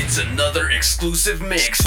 [0.00, 1.78] It's another exclusive mix.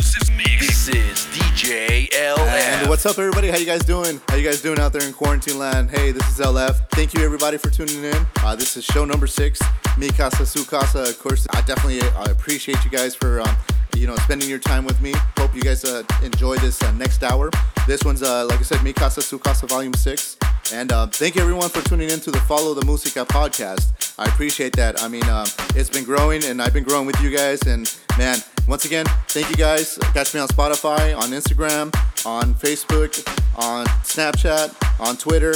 [0.60, 2.40] This is DJ LF.
[2.40, 3.48] And what's up, everybody?
[3.48, 4.20] How you guys doing?
[4.28, 5.89] How you guys doing out there in quarantine land?
[5.89, 6.89] Hey, this is LF.
[6.89, 8.28] Thank you, everybody, for tuning in.
[8.44, 9.62] Uh, this is show number six.
[9.97, 11.04] Mi casa, su casa.
[11.04, 13.55] Of course, I definitely uh, appreciate you guys for um,
[13.95, 15.14] you know spending your time with me.
[15.38, 17.50] Hope you guys uh, enjoy this uh, next hour.
[17.88, 20.38] This one's uh, like I said, Mi casa, su casa, volume six.
[20.73, 24.13] And uh, thank you everyone for tuning in to the Follow the Musica podcast.
[24.18, 25.02] I appreciate that.
[25.02, 25.45] I mean, um,
[25.75, 27.62] it's been growing, and I've been growing with you guys.
[27.63, 29.98] And man, once again, thank you guys.
[30.13, 31.94] Catch me on Spotify, on Instagram,
[32.26, 35.55] on Facebook, on Snapchat, on Twitter,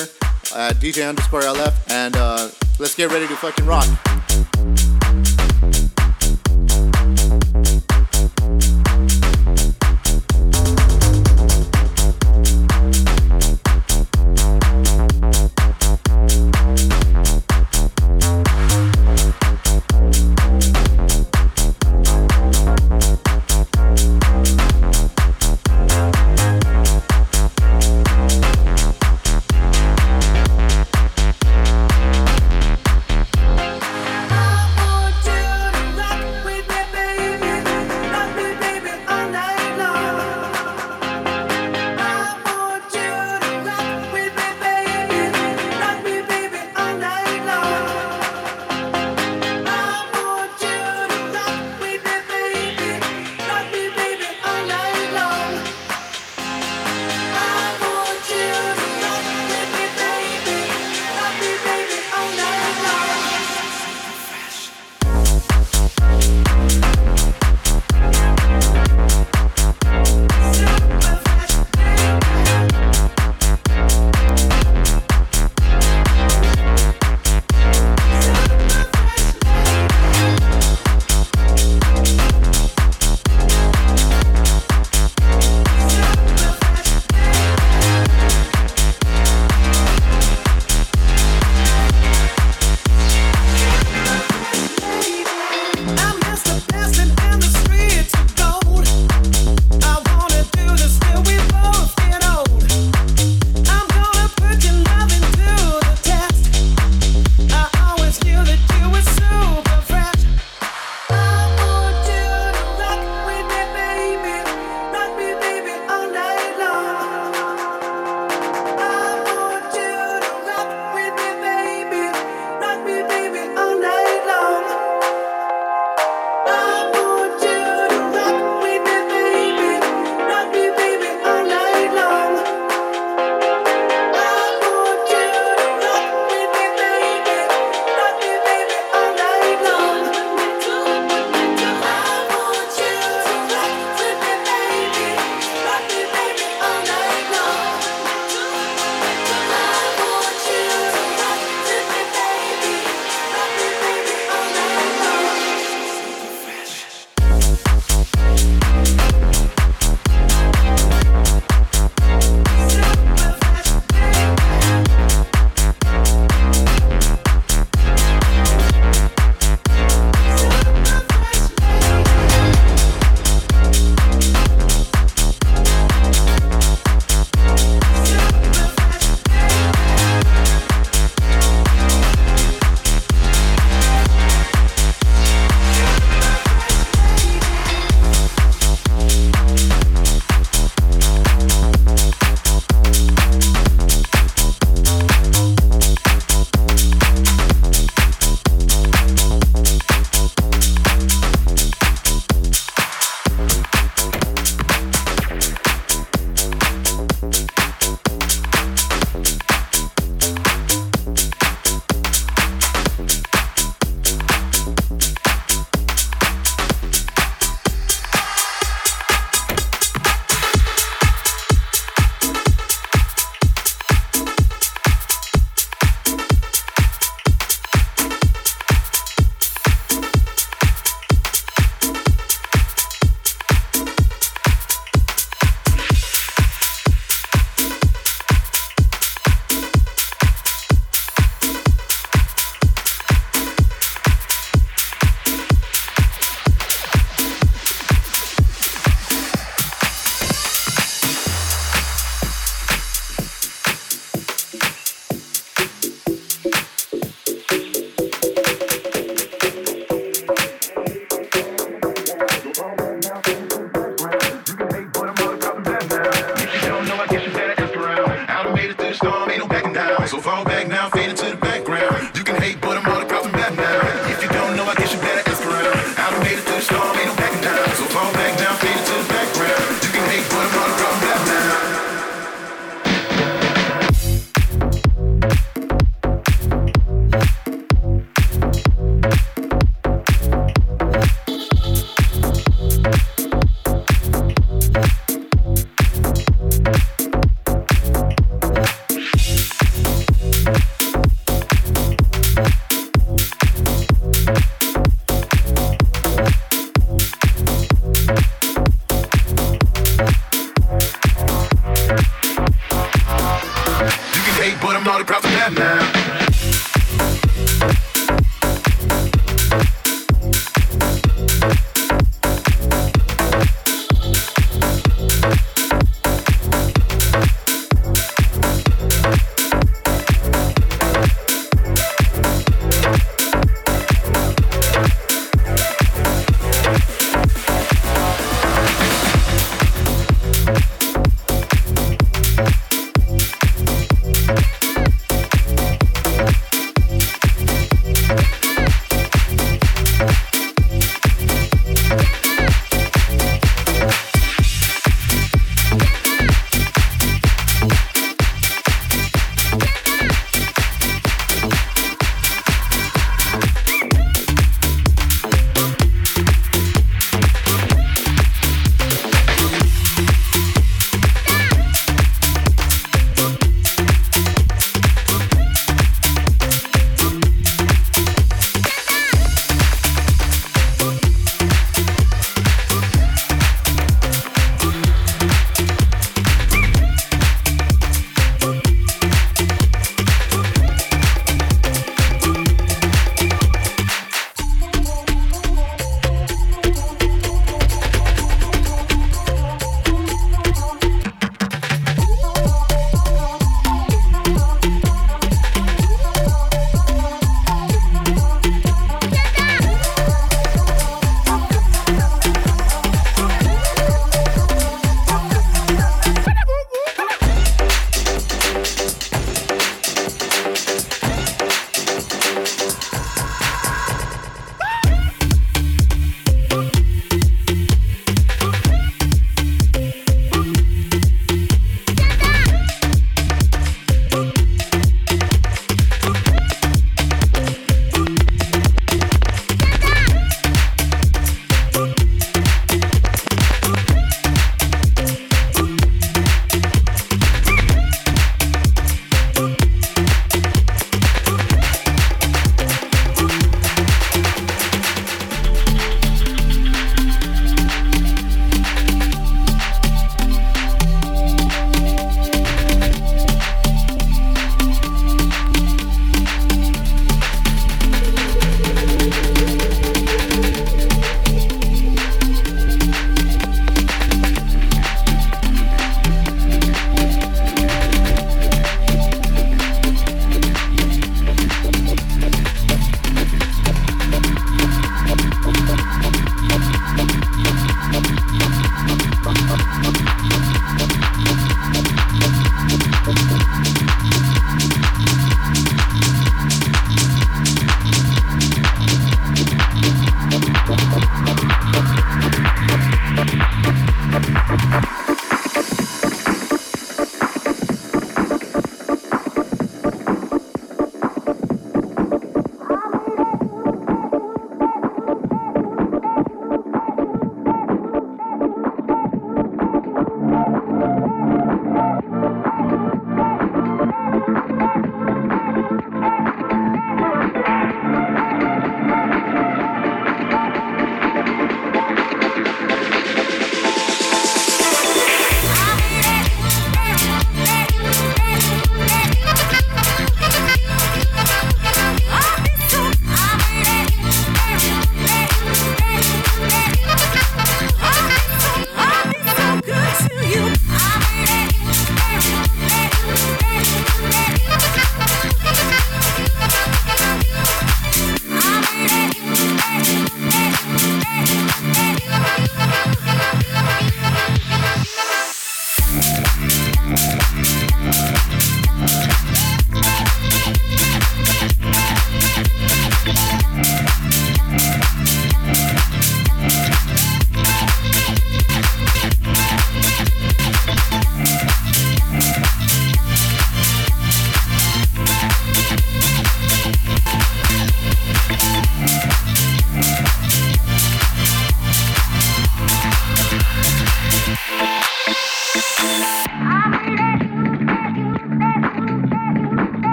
[0.55, 1.73] at DJ underscore LF.
[1.91, 3.87] And uh, let's get ready to fucking rock.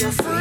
[0.00, 0.37] you're free.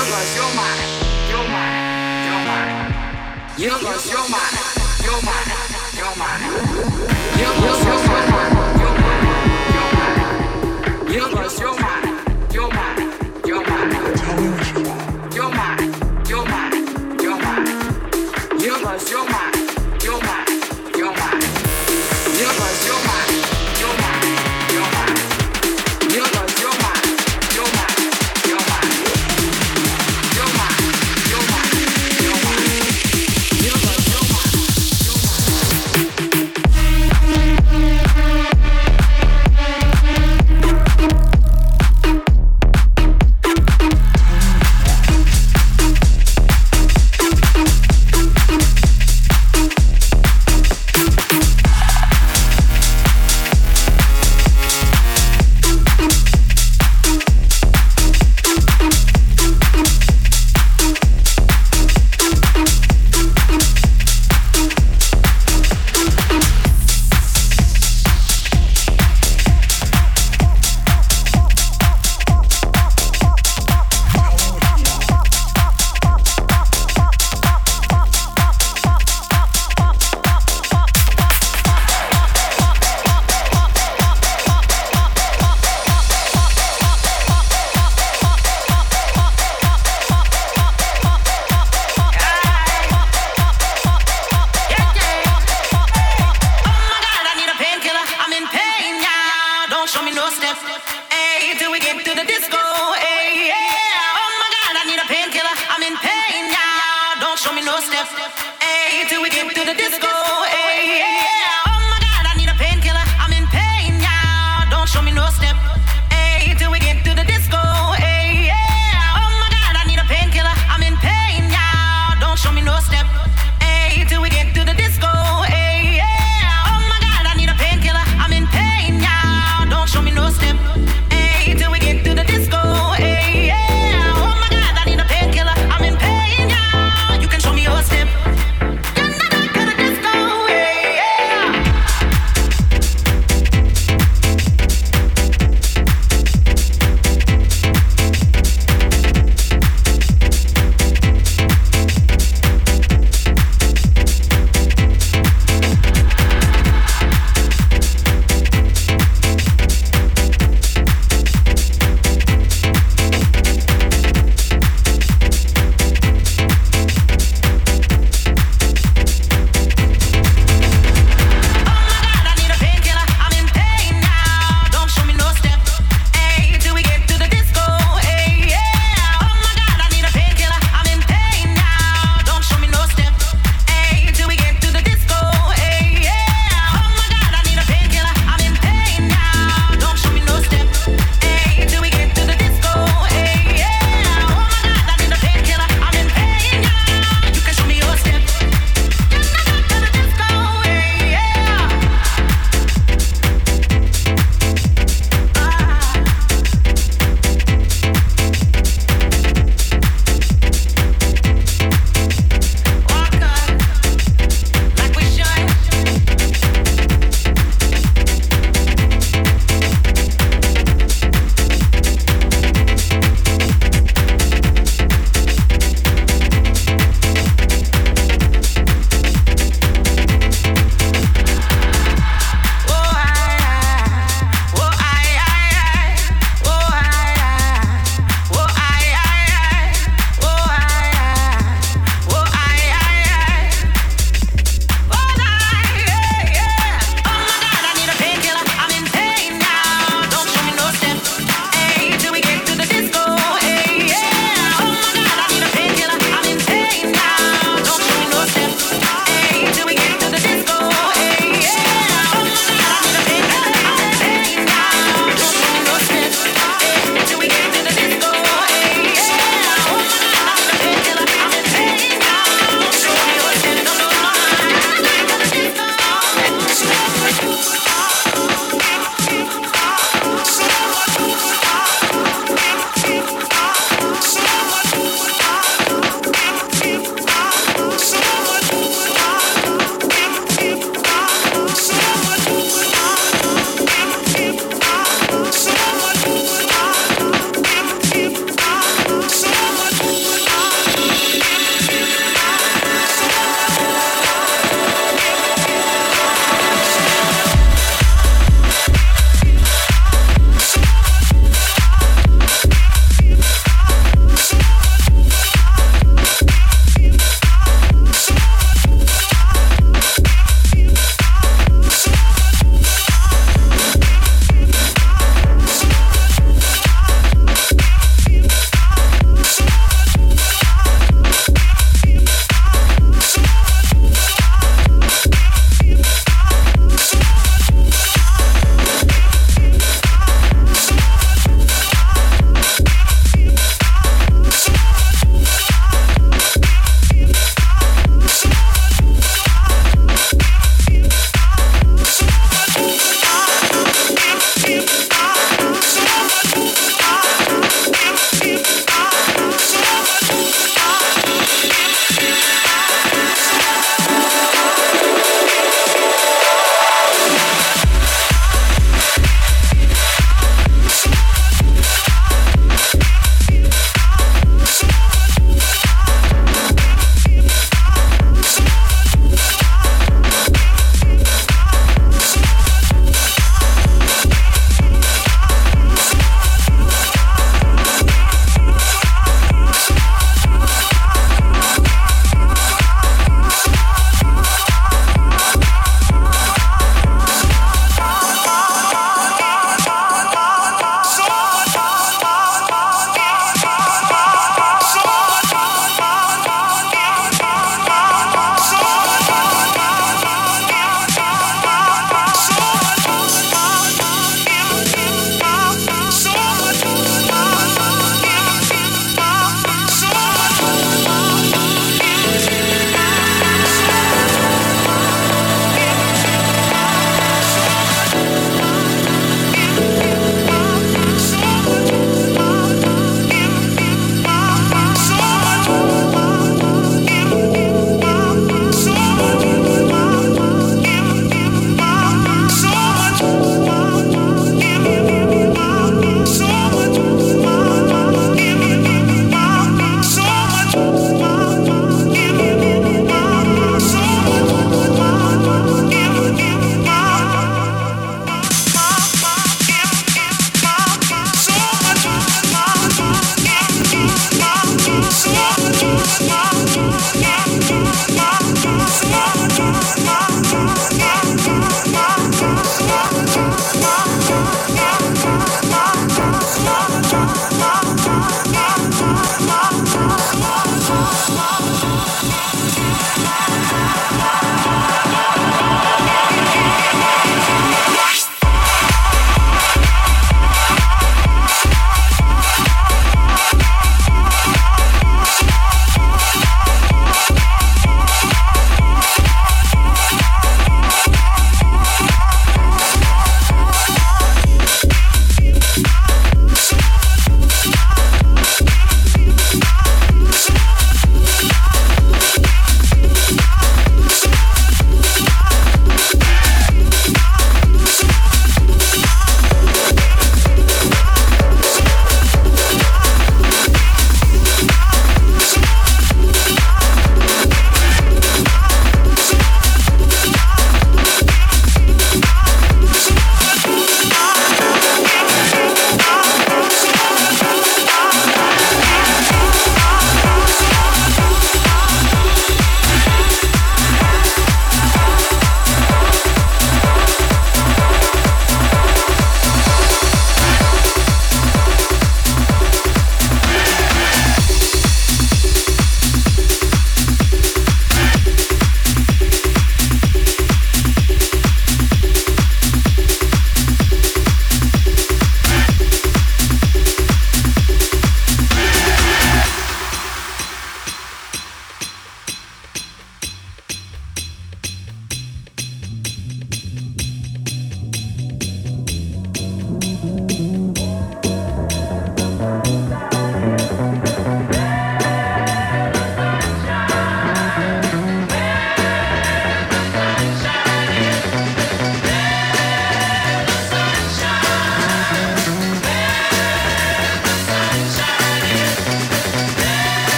[0.00, 0.80] You lost your mind,
[1.28, 2.94] your mind, your mind.
[3.58, 4.56] You lost your mind,
[5.04, 5.48] your mind,
[6.00, 6.40] your mind.
[7.36, 8.32] You lost your mind,
[8.80, 9.28] your mind,
[9.76, 11.12] your mind.
[11.12, 12.06] You lost your mind,
[12.54, 13.12] your mind,
[13.44, 14.59] your mind.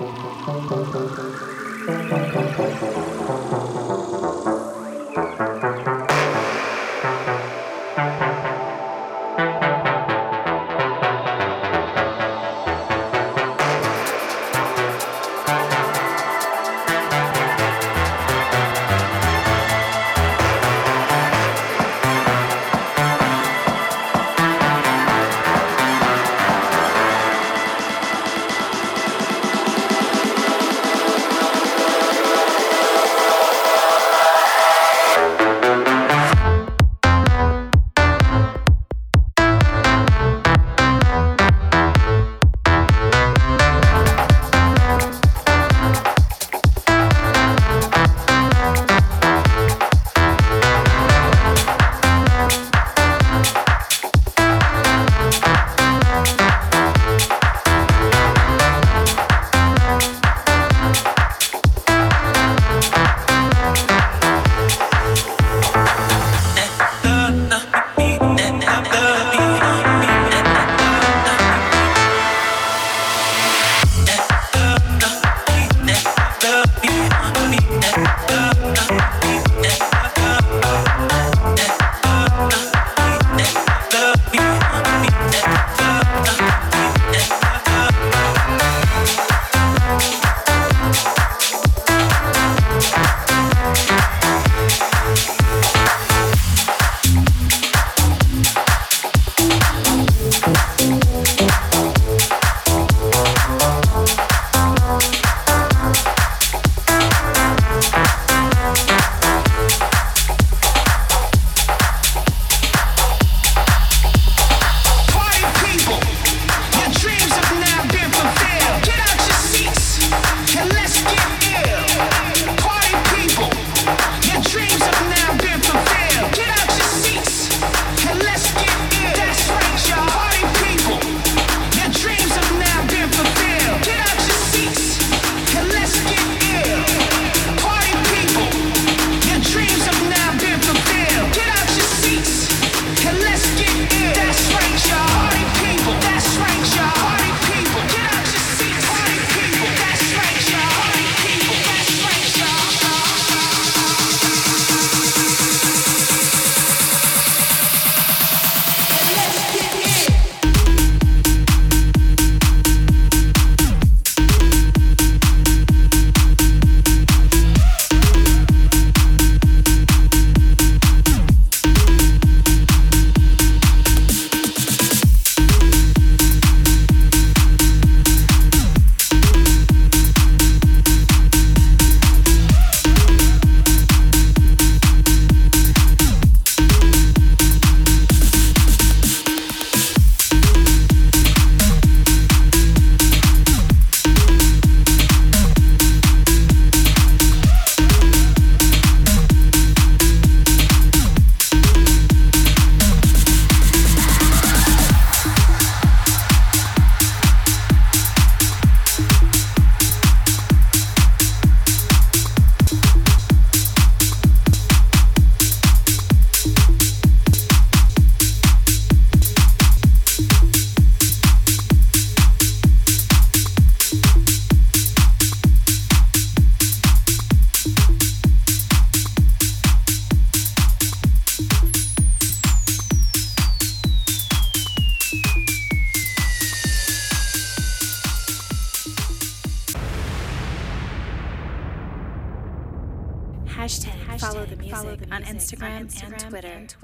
[0.00, 0.86] ポンポンポン
[3.50, 3.59] ポ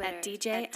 [0.06, 0.75] at DJ, underscore LF.